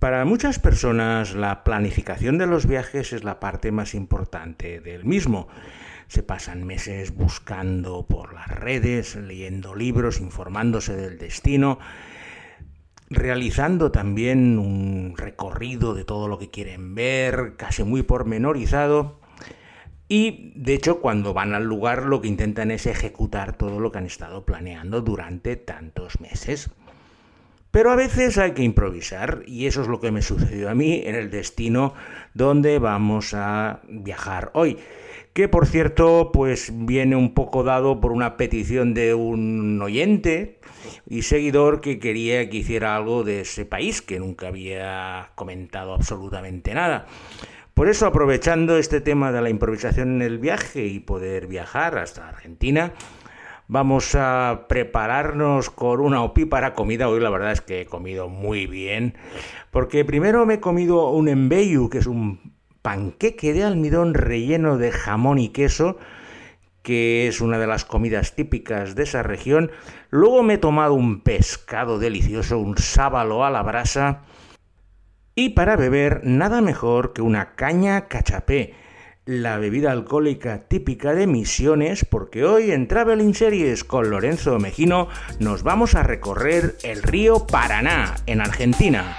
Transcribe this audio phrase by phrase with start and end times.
[0.00, 5.46] Para muchas personas la planificación de los viajes es la parte más importante del mismo.
[6.08, 11.78] Se pasan meses buscando por las redes, leyendo libros, informándose del destino,
[13.10, 19.20] realizando también un recorrido de todo lo que quieren ver, casi muy pormenorizado.
[20.08, 23.98] Y de hecho cuando van al lugar lo que intentan es ejecutar todo lo que
[23.98, 26.70] han estado planeando durante tantos meses.
[27.70, 31.02] Pero a veces hay que improvisar y eso es lo que me sucedió a mí
[31.04, 31.94] en el destino
[32.34, 34.78] donde vamos a viajar hoy.
[35.32, 40.58] Que por cierto, pues viene un poco dado por una petición de un oyente
[41.08, 46.74] y seguidor que quería que hiciera algo de ese país, que nunca había comentado absolutamente
[46.74, 47.06] nada.
[47.74, 52.28] Por eso, aprovechando este tema de la improvisación en el viaje y poder viajar hasta
[52.28, 52.92] Argentina,
[53.72, 57.08] Vamos a prepararnos con una opípara comida.
[57.08, 59.14] Hoy la verdad es que he comido muy bien.
[59.70, 62.52] Porque primero me he comido un embeyu, que es un
[62.82, 65.98] panqueque de almidón relleno de jamón y queso,
[66.82, 69.70] que es una de las comidas típicas de esa región.
[70.10, 74.22] Luego me he tomado un pescado delicioso, un sábalo a la brasa.
[75.36, 78.74] Y para beber, nada mejor que una caña cachapé
[79.30, 85.06] la bebida alcohólica típica de Misiones, porque hoy en Traveling Series con Lorenzo Mejino
[85.38, 89.18] nos vamos a recorrer el río Paraná, en Argentina.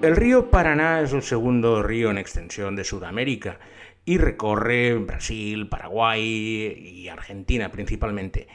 [0.00, 3.58] El río Paraná es el segundo río en extensión de Sudamérica
[4.04, 8.46] y recorre Brasil, Paraguay y Argentina principalmente.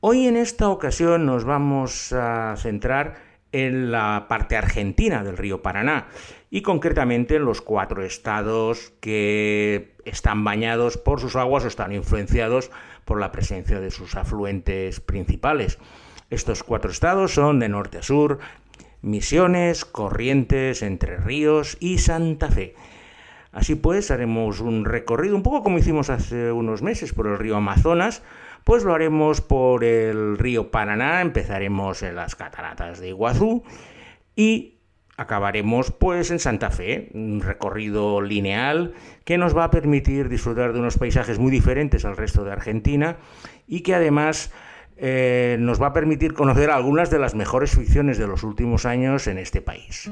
[0.00, 3.16] Hoy en esta ocasión nos vamos a centrar
[3.50, 6.06] en la parte argentina del río Paraná
[6.50, 12.70] y concretamente en los cuatro estados que están bañados por sus aguas o están influenciados
[13.04, 15.78] por la presencia de sus afluentes principales.
[16.30, 18.38] Estos cuatro estados son de norte a sur,
[19.02, 22.76] Misiones, Corrientes, Entre Ríos y Santa Fe.
[23.50, 27.56] Así pues, haremos un recorrido un poco como hicimos hace unos meses por el río
[27.56, 28.22] Amazonas,
[28.64, 33.62] pues lo haremos por el río Paraná, empezaremos en las cataratas de Iguazú
[34.36, 34.78] y
[35.16, 40.78] acabaremos pues en Santa Fe, un recorrido lineal que nos va a permitir disfrutar de
[40.78, 43.16] unos paisajes muy diferentes al resto de Argentina
[43.66, 44.52] y que además
[44.96, 49.26] eh, nos va a permitir conocer algunas de las mejores ficciones de los últimos años
[49.26, 50.10] en este país.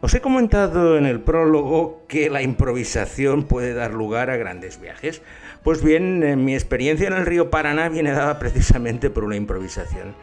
[0.00, 5.22] Os he comentado en el prólogo que la improvisación puede dar lugar a grandes viajes.
[5.62, 10.14] Pues bien, mi experiencia en el río Paraná viene dada precisamente por una improvisación.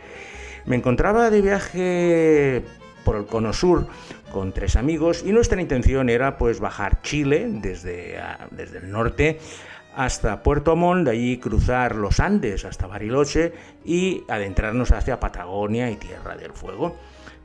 [0.66, 2.64] Me encontraba de viaje
[3.06, 3.88] por el cono sur
[4.34, 8.20] con tres amigos y nuestra intención era pues bajar Chile desde,
[8.52, 9.40] desde el norte
[9.96, 13.54] hasta Puerto Montt, de allí cruzar los Andes hasta Bariloche
[13.86, 16.98] y adentrarnos hacia Patagonia y Tierra del Fuego.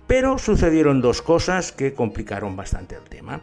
[0.09, 3.43] Pero sucedieron dos cosas que complicaron bastante el tema.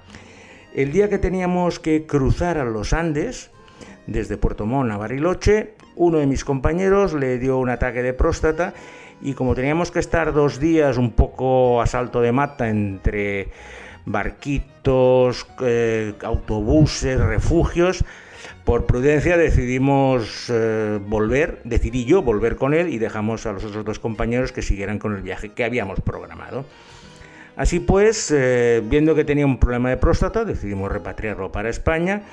[0.76, 3.50] El día que teníamos que cruzar a los Andes,
[4.08, 8.74] desde Puerto Montt a Bariloche, uno de mis compañeros le dio un ataque de próstata
[9.22, 13.50] y como teníamos que estar dos días un poco a salto de mata entre
[14.06, 18.04] barquitos, eh, autobuses, refugios,
[18.64, 23.86] por prudencia decidimos eh, volver, decidí yo volver con él y dejamos a los otros
[23.86, 26.66] dos compañeros que siguieran con el viaje que habíamos programado.
[27.56, 32.24] Así pues, eh, viendo que tenía un problema de próstata, decidimos repatriarlo para España.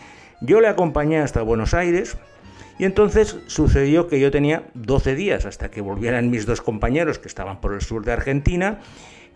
[0.40, 2.16] Yo le acompañé hasta Buenos Aires
[2.78, 7.28] y entonces sucedió que yo tenía 12 días hasta que volvieran mis dos compañeros que
[7.28, 8.78] estaban por el sur de Argentina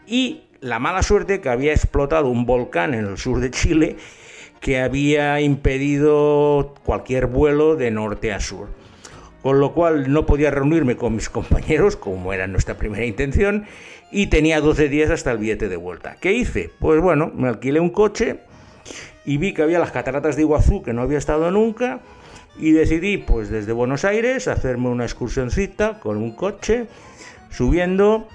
[0.06, 3.96] y la mala suerte que había explotado un volcán en el sur de Chile
[4.60, 8.68] que había impedido cualquier vuelo de norte a sur.
[9.42, 13.64] Con lo cual no podía reunirme con mis compañeros, como era nuestra primera intención,
[14.12, 16.16] y tenía 12 días hasta el billete de vuelta.
[16.20, 16.70] ¿Qué hice?
[16.78, 18.38] Pues bueno, me alquilé un coche
[19.24, 22.00] y vi que había las cataratas de Iguazú, que no había estado nunca,
[22.58, 26.86] y decidí, pues desde Buenos Aires, hacerme una excursioncita con un coche,
[27.50, 28.28] subiendo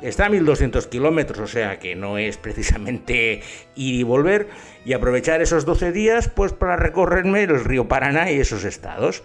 [0.00, 3.42] Está a 1200 kilómetros, o sea que no es precisamente
[3.74, 4.48] ir y volver,
[4.84, 9.24] y aprovechar esos 12 días pues para recorrerme el río Paraná y esos estados.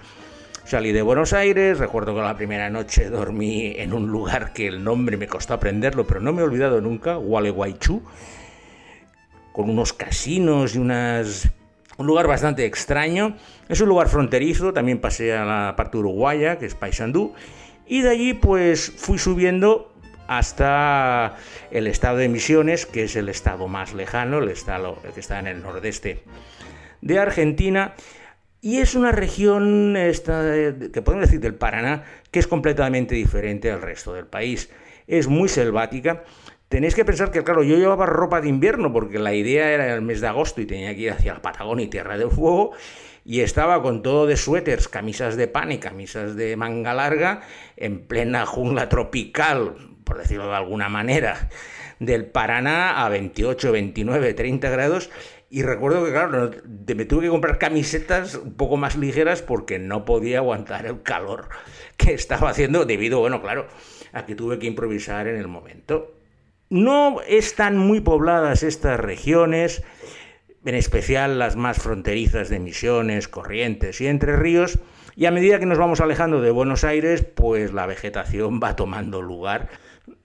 [0.65, 4.83] Salí de Buenos Aires, recuerdo que la primera noche dormí en un lugar que el
[4.83, 8.01] nombre me costó aprenderlo, pero no me he olvidado nunca, Gualeguaychú,
[9.53, 11.49] con unos casinos y unas...
[11.97, 13.37] un lugar bastante extraño.
[13.69, 17.33] Es un lugar fronterizo, también pasé a la parte uruguaya, que es Paysandú,
[17.87, 19.93] y de allí pues fui subiendo
[20.27, 21.35] hasta
[21.71, 25.47] el estado de Misiones, que es el estado más lejano, el estado que está en
[25.47, 26.23] el nordeste
[27.01, 27.93] de Argentina.
[28.61, 34.13] Y es una región, que podemos decir del Paraná, que es completamente diferente al resto
[34.13, 34.69] del país.
[35.05, 36.23] Es muy selvática.
[36.73, 40.01] Tenéis que pensar que, claro, yo llevaba ropa de invierno porque la idea era el
[40.01, 42.71] mes de agosto y tenía que ir hacia Patagonia y Tierra del Fuego
[43.23, 47.41] y estaba con todo de suéteres, camisas de pan y camisas de manga larga
[47.77, 51.47] en plena jungla tropical, por decirlo de alguna manera,
[51.99, 55.11] del Paraná a 28, 29, 30 grados
[55.51, 56.49] y recuerdo que, claro,
[56.95, 61.49] me tuve que comprar camisetas un poco más ligeras porque no podía aguantar el calor
[61.97, 63.67] que estaba haciendo debido, bueno, claro,
[64.11, 66.12] a que tuve que improvisar en el momento.
[66.73, 69.83] No están muy pobladas estas regiones,
[70.65, 74.79] en especial las más fronterizas de Misiones, Corrientes y Entre Ríos,
[75.15, 79.21] y a medida que nos vamos alejando de Buenos Aires, pues la vegetación va tomando
[79.21, 79.69] lugar.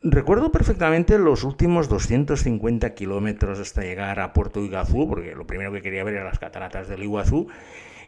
[0.00, 5.82] Recuerdo perfectamente los últimos 250 kilómetros hasta llegar a Puerto Iguazú, porque lo primero que
[5.82, 7.48] quería ver era las cataratas del Iguazú,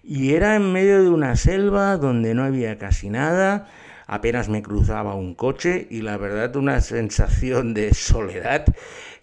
[0.02, 3.68] y era en medio de una selva donde no había casi nada,
[4.10, 8.64] apenas me cruzaba un coche y la verdad una sensación de soledad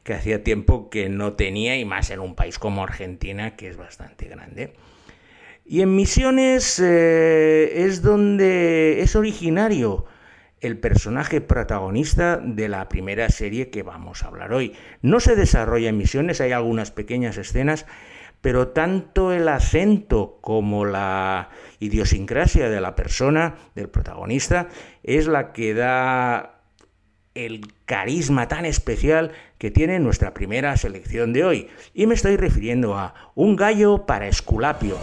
[0.03, 3.75] que hacía tiempo que no tenía y más en un país como Argentina que es
[3.75, 4.75] bastante grande.
[5.65, 10.05] Y en Misiones eh, es donde es originario
[10.61, 14.71] el personaje protagonista de la primera serie que vamos a hablar hoy.
[15.01, 17.85] No se desarrolla en misiones, hay algunas pequeñas escenas,
[18.41, 21.49] pero tanto el acento como la
[21.79, 24.69] idiosincrasia de la persona, del protagonista,
[25.03, 26.61] es la que da
[27.35, 31.67] el carisma tan especial que tiene nuestra primera selección de hoy.
[31.93, 34.97] Y me estoy refiriendo a Un gallo para Esculapio.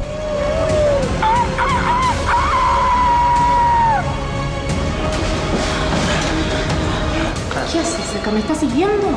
[7.73, 8.31] ¿Qué haces acá?
[8.31, 9.09] ¿Me estás siguiendo?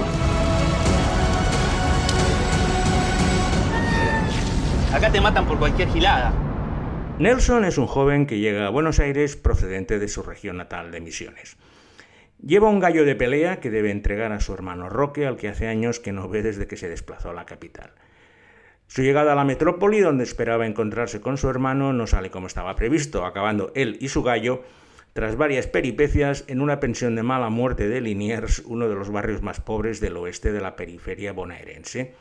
[5.11, 6.33] Te matan por cualquier gilada.
[7.17, 10.99] Nelson es un joven que llega a Buenos Aires procedente de su región natal de
[10.99, 11.55] Misiones.
[12.45, 15.67] Lleva un gallo de pelea que debe entregar a su hermano Roque, al que hace
[15.67, 17.93] años que no ve desde que se desplazó a la capital.
[18.87, 22.75] Su llegada a la metrópoli, donde esperaba encontrarse con su hermano, no sale como estaba
[22.75, 24.63] previsto, acabando él y su gallo
[25.13, 29.41] tras varias peripecias en una pensión de mala muerte de Liniers, uno de los barrios
[29.41, 32.13] más pobres del oeste de la periferia bonaerense.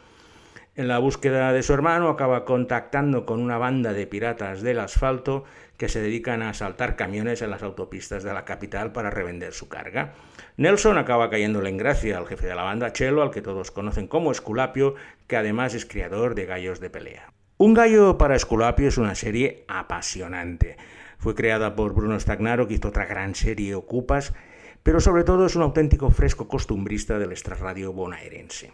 [0.77, 5.45] En la búsqueda de su hermano acaba contactando con una banda de piratas del asfalto
[5.79, 9.71] que se dedican a asaltar camiones en las autopistas de la capital para revender su
[9.71, 10.13] carga.
[10.59, 14.07] Nelson acaba cayéndole en gracia al jefe de la banda, Chelo, al que todos conocen
[14.07, 14.97] como Esculapio,
[15.27, 17.33] que además es criador de gallos de pelea.
[17.57, 20.77] Un gallo para Esculapio es una serie apasionante.
[21.17, 24.35] Fue creada por Bruno Stagnaro, que hizo otra gran serie Ocupas,
[24.83, 28.73] pero sobre todo es un auténtico fresco costumbrista del extrarradio bonaerense.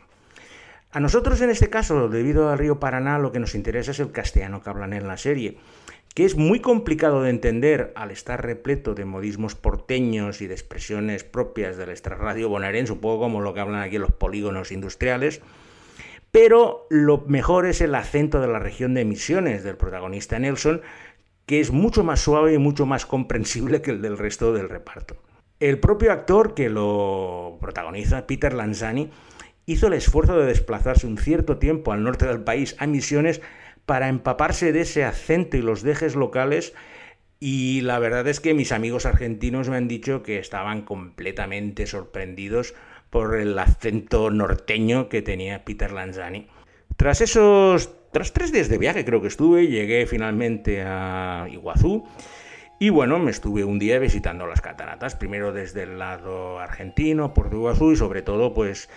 [0.95, 4.13] A nosotros en este caso, debido al río Paraná, lo que nos interesa es el
[4.13, 5.57] castellano que hablan en la serie,
[6.15, 11.25] que es muy complicado de entender al estar repleto de modismos porteños y de expresiones
[11.25, 15.41] propias del extrarradio bonaerense, un poco como lo que hablan aquí los polígonos industriales,
[16.31, 20.83] pero lo mejor es el acento de la región de Misiones del protagonista Nelson,
[21.47, 25.17] que es mucho más suave y mucho más comprensible que el del resto del reparto.
[25.59, 29.11] El propio actor que lo protagoniza, Peter Lanzani,
[29.67, 33.41] hizo el esfuerzo de desplazarse un cierto tiempo al norte del país a Misiones
[33.87, 36.75] para empaparse de ese acento y los dejes locales
[37.41, 42.75] y la verdad es que mis amigos argentinos me han dicho que estaban completamente sorprendidos
[43.11, 46.47] por el acento norteño que tenía Peter Lanzani.
[46.97, 52.05] Tras esos tras tres días de viaje creo que estuve, llegué finalmente a Iguazú
[52.79, 57.57] y bueno, me estuve un día visitando las cataratas, primero desde el lado argentino, Puerto
[57.57, 58.89] Iguazú y sobre todo pues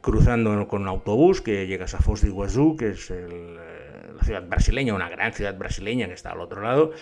[0.00, 4.94] cruzando con un autobús que llegas a Foz de Iguazú, que es la ciudad brasileña,
[4.94, 6.92] una gran ciudad brasileña que está al otro lado,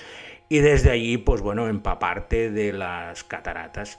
[0.49, 3.99] y desde allí pues bueno, empaparte de las cataratas.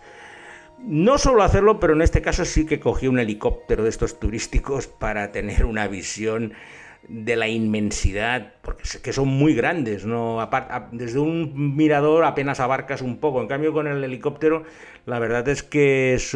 [0.80, 4.88] No solo hacerlo, pero en este caso sí que cogí un helicóptero de estos turísticos
[4.88, 6.54] para tener una visión
[7.08, 10.48] de la inmensidad, porque que son muy grandes, ¿no?
[10.92, 14.64] Desde un mirador apenas abarcas un poco, en cambio con el helicóptero,
[15.06, 16.36] la verdad es que es,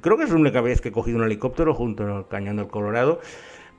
[0.00, 2.68] creo que es la única vez que he cogido un helicóptero junto al cañón del
[2.68, 3.20] Colorado,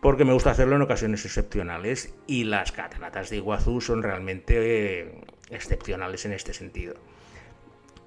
[0.02, 5.22] porque me gusta hacerlo en ocasiones excepcionales y las cataratas de Iguazú son realmente eh,
[5.50, 6.96] excepcionales en este sentido.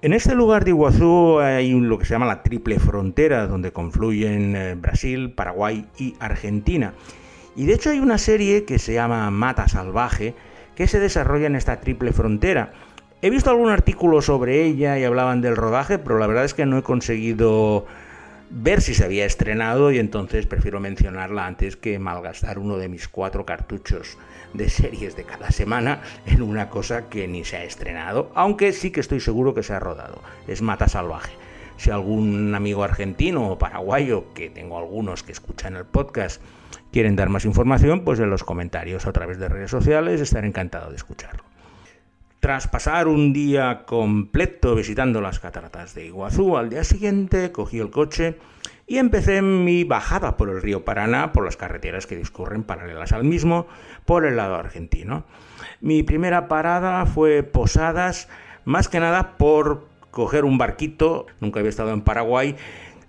[0.03, 4.55] En este lugar de Iguazú hay lo que se llama la triple frontera, donde confluyen
[4.55, 6.93] eh, Brasil, Paraguay y Argentina.
[7.57, 10.35] Y de hecho hay una serie que se llama Mata Salvaje,
[10.75, 12.71] que se desarrolla en esta triple frontera.
[13.23, 16.67] He visto algún artículo sobre ella y hablaban del rodaje, pero la verdad es que
[16.67, 17.87] no he conseguido
[18.51, 23.07] ver si se había estrenado y entonces prefiero mencionarla antes que malgastar uno de mis
[23.07, 24.19] cuatro cartuchos
[24.53, 28.91] de series de cada semana en una cosa que ni se ha estrenado, aunque sí
[28.91, 30.21] que estoy seguro que se ha rodado.
[30.47, 31.33] Es Mata Salvaje.
[31.77, 36.41] Si algún amigo argentino o paraguayo, que tengo algunos que escuchan el podcast,
[36.97, 40.89] quieren dar más información, pues en los comentarios a través de redes sociales estaré encantado
[40.89, 41.43] de escucharlo.
[42.39, 47.91] Tras pasar un día completo visitando las cataratas de Iguazú, al día siguiente cogí el
[47.91, 48.39] coche
[48.87, 53.25] y empecé mi bajada por el río Paraná, por las carreteras que discurren paralelas al
[53.25, 53.67] mismo,
[54.05, 55.23] por el lado argentino.
[55.81, 58.27] Mi primera parada fue Posadas,
[58.65, 62.55] más que nada por coger un barquito, nunca había estado en Paraguay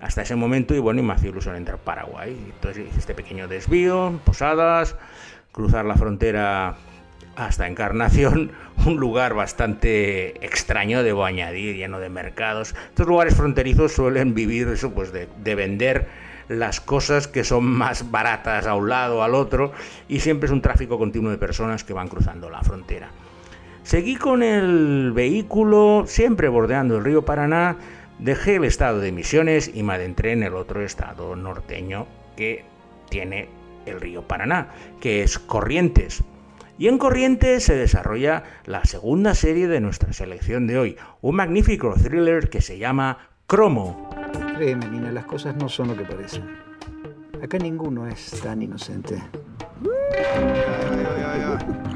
[0.01, 2.37] hasta ese momento y bueno, y me hacía ilusión entrar Paraguay.
[2.55, 4.97] Entonces hice este pequeño desvío, Posadas,
[5.53, 6.77] cruzar la frontera
[7.37, 8.53] hasta Encarnación,
[8.87, 12.75] un lugar bastante extraño, debo añadir, lleno de mercados.
[12.89, 16.09] Estos lugares fronterizos suelen vivir eso, pues de, de vender
[16.49, 19.73] las cosas que son más baratas a un lado, al otro,
[20.09, 23.11] y siempre es un tráfico continuo de personas que van cruzando la frontera.
[23.83, 27.77] Seguí con el vehículo, siempre bordeando el río Paraná,
[28.19, 32.07] dejé el estado de Misiones y me adentré en el otro estado norteño
[32.37, 32.65] que
[33.09, 33.49] tiene
[33.87, 34.69] el río Paraná,
[35.01, 36.23] que es Corrientes.
[36.79, 41.95] Y en Corrientes se desarrolla la segunda serie de nuestra selección de hoy, un magnífico
[41.95, 44.11] thriller que se llama Cromo.
[44.57, 46.45] Créeme, Nina, las cosas no son lo que parecen.
[47.43, 49.21] Acá ninguno es tan inocente.
[49.81, 51.88] ¿Pues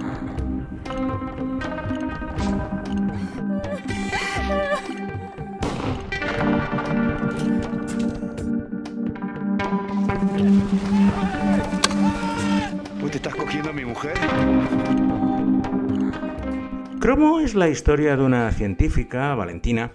[17.02, 19.90] Cromo es la historia de una científica, Valentina,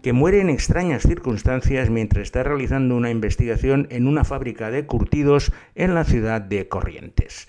[0.00, 5.50] que muere en extrañas circunstancias mientras está realizando una investigación en una fábrica de curtidos
[5.74, 7.48] en la ciudad de Corrientes.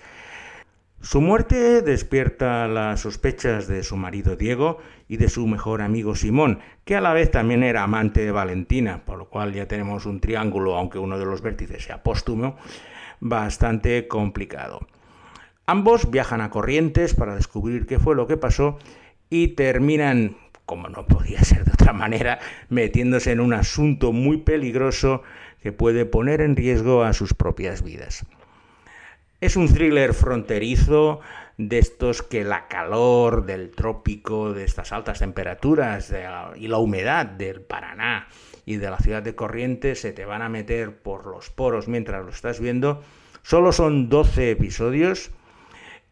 [1.00, 6.58] Su muerte despierta las sospechas de su marido Diego y de su mejor amigo Simón,
[6.84, 10.18] que a la vez también era amante de Valentina, por lo cual ya tenemos un
[10.18, 12.56] triángulo, aunque uno de los vértices sea póstumo,
[13.20, 14.80] bastante complicado.
[15.70, 18.78] Ambos viajan a Corrientes para descubrir qué fue lo que pasó
[19.28, 22.38] y terminan, como no podía ser de otra manera,
[22.70, 25.22] metiéndose en un asunto muy peligroso
[25.62, 28.24] que puede poner en riesgo a sus propias vidas.
[29.42, 31.20] Es un thriller fronterizo
[31.58, 36.10] de estos que la calor del trópico, de estas altas temperaturas
[36.56, 38.28] y la humedad del Paraná
[38.64, 42.24] y de la ciudad de Corrientes se te van a meter por los poros mientras
[42.24, 43.02] lo estás viendo.
[43.42, 45.30] Solo son 12 episodios.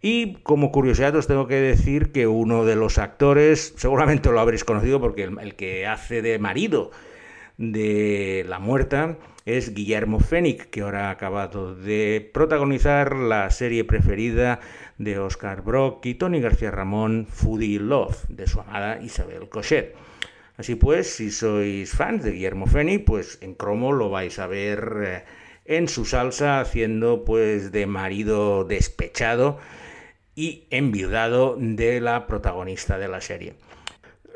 [0.03, 4.65] Y como curiosidad os tengo que decir que uno de los actores, seguramente lo habréis
[4.65, 6.91] conocido porque el, que hace de marido
[7.57, 14.61] de La Muerta es Guillermo Fénix, que ahora ha acabado de protagonizar la serie preferida
[14.99, 19.95] de Oscar Brock y Tony García Ramón, Foodie Love, de su amada Isabel Cochet.
[20.59, 25.03] Así pues, si sois fans de Guillermo Fénix, pues en cromo lo vais a ver
[25.05, 25.25] eh,
[25.65, 29.59] en su salsa haciendo pues de marido despechado
[30.37, 33.55] y enviudado de la protagonista de la serie.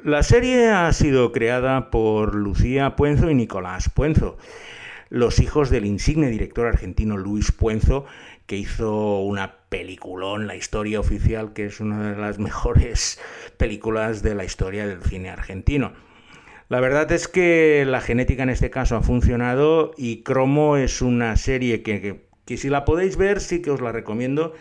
[0.02, 4.38] La serie ha sido creada por Lucía Puenzo y Nicolás Puenzo,
[5.10, 8.06] los hijos del insigne director argentino Luis Puenzo,
[8.46, 13.20] que hizo una peliculón, La historia oficial, que es una de las mejores
[13.58, 15.92] películas de la historia del cine argentino.
[16.70, 21.36] La verdad es que la genética en este caso ha funcionado y Cromo es una
[21.36, 24.54] serie que, que, que si la podéis ver sí que os la recomiendo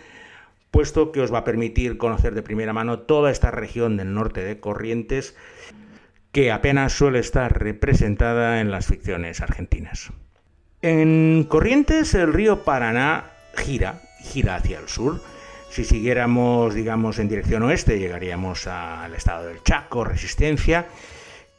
[0.72, 4.44] puesto que os va a permitir conocer de primera mano toda esta región del norte
[4.44, 5.36] de Corrientes
[6.32, 10.12] que apenas suele estar representada en las ficciones argentinas.
[10.82, 15.22] En Corrientes el río Paraná gira, gira hacia el sur.
[15.70, 20.88] Si siguiéramos, digamos, en dirección oeste, llegaríamos al estado del Chaco, Resistencia,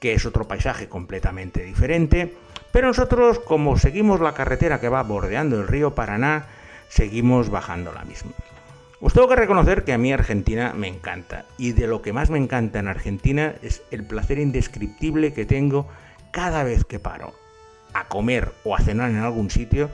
[0.00, 2.34] que es otro paisaje completamente diferente.
[2.72, 6.46] Pero nosotros, como seguimos la carretera que va bordeando el río Paraná,
[6.88, 8.32] seguimos bajando la misma.
[9.02, 12.28] Os tengo que reconocer que a mí Argentina me encanta y de lo que más
[12.28, 15.88] me encanta en Argentina es el placer indescriptible que tengo
[16.33, 17.33] cada vez que paro
[17.95, 19.88] a comer o a cenar en algún sitio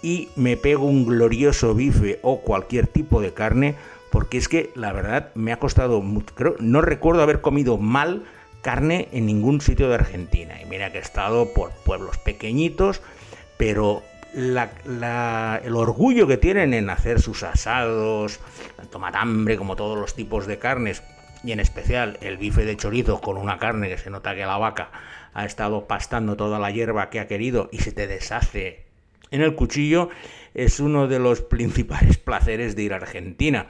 [0.00, 3.74] y me pego un glorioso bife o cualquier tipo de carne
[4.12, 6.02] porque es que la verdad me ha costado
[6.34, 8.22] creo, no recuerdo haber comido mal
[8.62, 10.54] carne en ningún sitio de Argentina.
[10.62, 13.02] Y mira que he estado por pueblos pequeñitos
[13.56, 14.02] pero
[14.34, 18.40] la, el orgullo que tienen en hacer sus asados,
[18.76, 21.02] tanto matambre como todos los tipos de carnes,
[21.44, 24.58] y en especial el bife de chorizo con una carne que se nota que la
[24.58, 24.90] vaca
[25.34, 28.86] ha estado pastando toda la hierba que ha querido y se te deshace
[29.30, 30.10] en el cuchillo,
[30.54, 33.66] es uno de los principales placeres de ir a Argentina.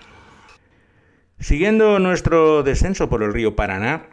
[1.39, 4.07] Siguiendo nuestro descenso por el río Paraná,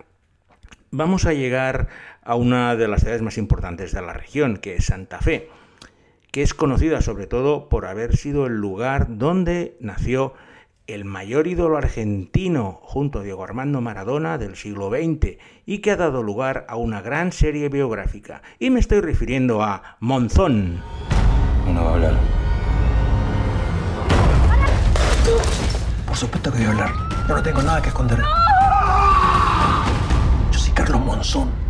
[0.92, 1.90] vamos a llegar
[2.24, 5.50] a una de las ciudades más importantes de la región, que es Santa Fe,
[6.32, 10.34] que es conocida sobre todo por haber sido el lugar donde nació
[10.88, 15.96] el mayor ídolo argentino junto a Diego Armando Maradona del siglo XX y que ha
[15.96, 18.42] dado lugar a una gran serie biográfica.
[18.58, 20.82] Y me estoy refiriendo a Monzón.
[21.68, 22.14] No va a hablar.
[26.08, 26.92] Por supuesto que voy a hablar.
[27.28, 28.20] Yo no tengo nada que esconder.
[30.52, 31.69] Yo soy Carlos Monzón.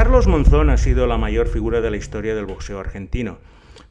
[0.00, 3.36] Carlos Monzón ha sido la mayor figura de la historia del boxeo argentino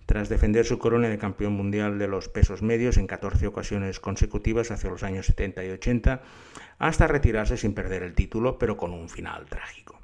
[0.08, 4.72] tras defender su corona de campeón mundial de los pesos medios en 14 ocasiones consecutivas
[4.72, 6.24] hacia los años 70 y 80,
[6.80, 10.00] hasta retirarse sin perder el título, pero con un final trágico.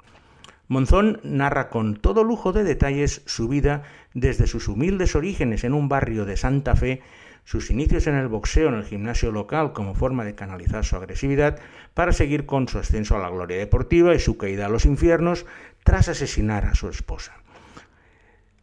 [0.68, 3.82] Monzón narra con todo lujo de detalles su vida
[4.14, 7.02] desde sus humildes orígenes en un barrio de Santa Fe,
[7.46, 11.60] sus inicios en el boxeo en el gimnasio local como forma de canalizar su agresividad
[11.94, 15.46] para seguir con su ascenso a la gloria deportiva y su caída a los infiernos
[15.86, 17.32] tras asesinar a su esposa.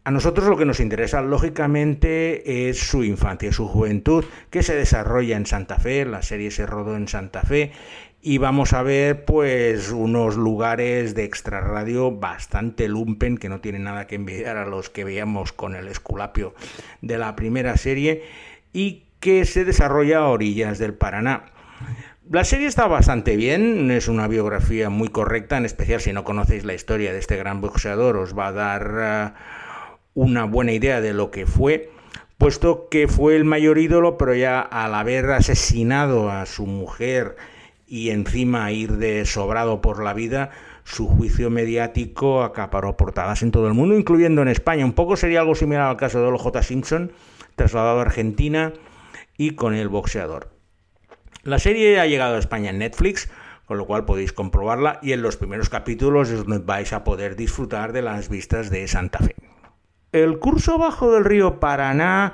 [0.04, 5.38] A nosotros lo que nos interesa, lógicamente, es su infancia, su juventud, que se desarrolla
[5.38, 7.72] en Santa Fe, la serie se rodó en Santa Fe,
[8.22, 14.06] y vamos a ver, pues, unos lugares de extrarradio bastante lumpen, que no tienen nada
[14.06, 16.54] que envidiar a los que veíamos con el esculapio
[17.02, 18.24] de la primera serie,
[18.74, 21.46] y que se desarrolla a orillas del Paraná.
[22.34, 26.66] La serie está bastante bien, es una biografía muy correcta, en especial si no conocéis
[26.66, 28.96] la historia de este gran boxeador, os va a dar...
[28.98, 29.36] Ah,
[30.16, 31.92] una buena idea de lo que fue,
[32.40, 37.36] puesto que fue el mayor ídolo, pero ya al haber asesinado a su mujer
[37.86, 40.50] y encima ir de sobrado por la vida,
[40.86, 44.86] su juicio mediático acaparó portadas en todo el mundo, incluyendo en España.
[44.86, 46.64] Un poco sería algo similar al caso de J.
[46.64, 47.12] Simpson,
[47.56, 48.74] trasladado a Argentina
[49.38, 50.53] y con el boxeador.
[51.44, 53.30] La serie ha llegado a España en Netflix,
[53.66, 56.32] con lo cual podéis comprobarla y en los primeros capítulos
[56.66, 59.36] vais a poder disfrutar de las vistas de Santa Fe.
[60.14, 62.34] El curso bajo del río Paraná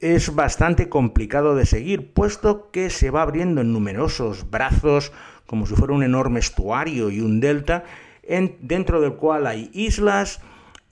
[0.00, 5.12] es bastante complicado de seguir, puesto que se va abriendo en numerosos brazos,
[5.46, 7.84] como si fuera un enorme estuario y un delta,
[8.60, 10.42] dentro del cual hay islas,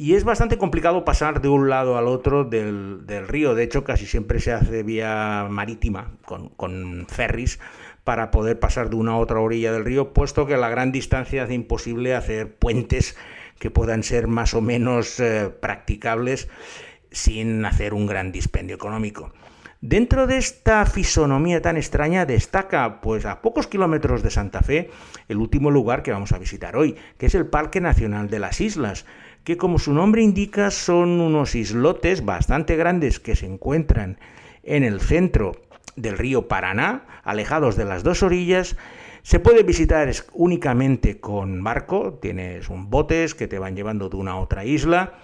[0.01, 3.57] y es bastante complicado pasar de un lado al otro del, río.
[3.57, 7.59] De hecho, casi siempre se hace vía marítima, con, ferries,
[8.05, 11.43] para poder pasar de una a otra orilla del río, puesto que la gran distancia
[11.43, 13.17] hace imposible hacer puentes
[13.59, 16.49] que puedan ser más o menos eh, practicables
[17.11, 19.33] sin hacer un gran dispendio económico.
[19.81, 24.91] Dentro de esta fisonomía tan extraña destaca, pues a pocos kilómetros de Santa Fe,
[25.29, 28.61] el último lugar que vamos a visitar hoy, que es el Parque Nacional de las
[28.61, 29.07] Islas,
[29.49, 34.19] que como su nombre indica son unos islotes bastante grandes que se encuentran
[34.63, 35.53] en el centro
[35.97, 38.77] del río Paraná, alejados de las dos orillas,
[39.23, 44.33] se puede visitar únicamente con barco, tienes un botes que te van llevando de una
[44.33, 45.15] a otra isla.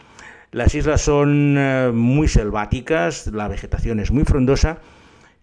[0.53, 4.79] Las islas son eh, muy selváticas, la vegetación es muy frondosa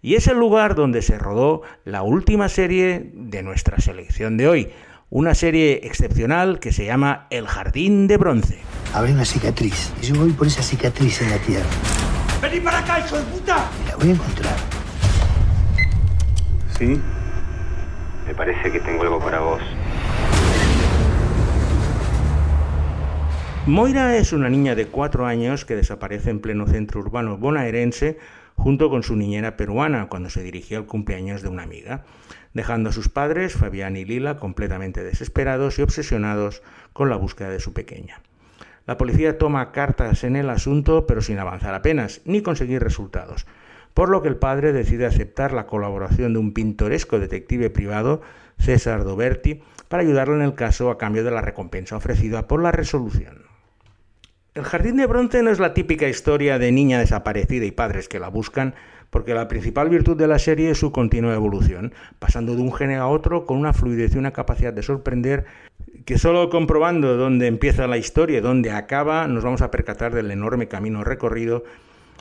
[0.02, 4.70] y es el lugar donde se rodó la última serie de nuestra selección de hoy,
[5.12, 8.60] una serie excepcional que se llama El Jardín de Bronce.
[8.94, 11.66] Habrá una cicatriz y yo voy por esa cicatriz en la tierra.
[12.40, 13.70] ¡Vení para acá, hijo de puta!
[13.86, 14.56] la voy a encontrar.
[16.78, 16.98] ¿Sí?
[18.26, 19.60] Me parece que tengo algo para vos.
[23.66, 28.16] Moira es una niña de cuatro años que desaparece en pleno centro urbano bonaerense
[28.56, 32.04] junto con su niñera peruana cuando se dirigía al cumpleaños de una amiga,
[32.54, 36.62] dejando a sus padres, Fabián y Lila, completamente desesperados y obsesionados
[36.92, 38.20] con la búsqueda de su pequeña.
[38.86, 43.46] La policía toma cartas en el asunto, pero sin avanzar apenas, ni conseguir resultados,
[43.94, 48.22] por lo que el padre decide aceptar la colaboración de un pintoresco detective privado,
[48.58, 52.72] César Doberti, para ayudarlo en el caso a cambio de la recompensa ofrecida por la
[52.72, 53.42] resolución.
[54.54, 58.18] El Jardín de Bronce no es la típica historia de niña desaparecida y padres que
[58.18, 58.74] la buscan,
[59.12, 63.02] porque la principal virtud de la serie es su continua evolución, pasando de un género
[63.02, 65.44] a otro con una fluidez y una capacidad de sorprender
[66.06, 70.30] que solo comprobando dónde empieza la historia y dónde acaba nos vamos a percatar del
[70.30, 71.62] enorme camino recorrido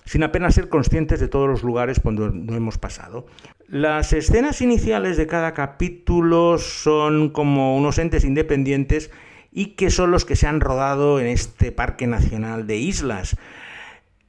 [0.04, 3.26] sin apenas ser conscientes de todos los lugares por donde hemos pasado.
[3.70, 9.12] Las escenas iniciales de cada capítulo son como unos entes independientes
[9.54, 13.38] y que son los que se han rodado en este Parque Nacional de Islas.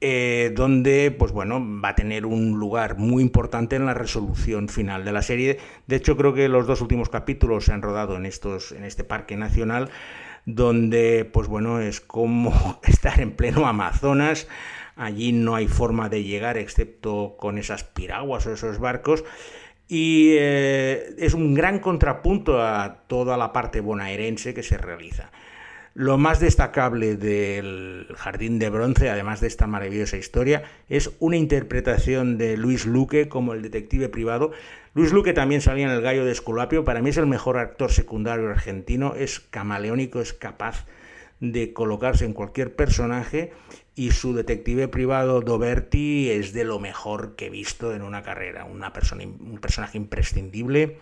[0.05, 5.05] Eh, donde pues bueno, va a tener un lugar muy importante en la resolución final
[5.05, 5.59] de la serie.
[5.87, 9.05] De hecho, creo que los dos últimos capítulos se han rodado en, estos, en este
[9.05, 9.89] parque nacional,
[10.45, 14.49] donde pues bueno, es como estar en pleno Amazonas.
[14.97, 19.23] Allí no hay forma de llegar excepto con esas piraguas o esos barcos.
[19.87, 25.31] Y eh, es un gran contrapunto a toda la parte bonaerense que se realiza.
[25.95, 32.39] Lo más destacable del Jardín de Bronce, además de esta maravillosa historia, es una interpretación
[32.39, 34.53] de Luis Luque como el detective privado.
[34.95, 37.91] Luis Luque también salía en El Gallo de Esculapio, para mí es el mejor actor
[37.91, 40.87] secundario argentino, es camaleónico, es capaz
[41.39, 43.51] de colocarse en cualquier personaje
[43.93, 48.65] y su detective privado Doberti es de lo mejor que he visto en una carrera,
[48.65, 50.97] una persona, un personaje imprescindible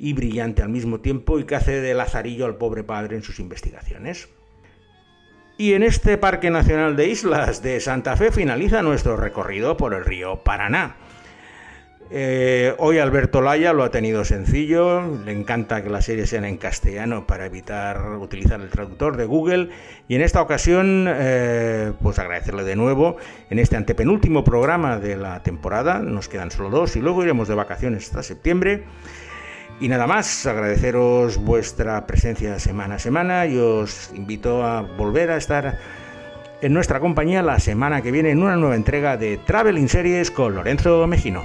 [0.00, 3.38] y brillante al mismo tiempo y que hace de lazarillo al pobre padre en sus
[3.38, 4.30] investigaciones.
[5.58, 10.06] Y en este Parque Nacional de Islas de Santa Fe finaliza nuestro recorrido por el
[10.06, 10.96] río Paraná.
[12.12, 16.56] Eh, hoy Alberto Laya lo ha tenido sencillo, le encanta que la serie sea en
[16.56, 19.68] castellano para evitar utilizar el traductor de Google
[20.08, 23.18] y en esta ocasión eh, pues agradecerle de nuevo
[23.50, 27.54] en este antepenúltimo programa de la temporada, nos quedan solo dos y luego iremos de
[27.54, 28.84] vacaciones hasta septiembre.
[29.80, 35.38] Y nada más, agradeceros vuestra presencia semana a semana y os invito a volver a
[35.38, 35.78] estar
[36.60, 40.54] en nuestra compañía la semana que viene en una nueva entrega de Traveling Series con
[40.54, 41.42] Lorenzo Mejino.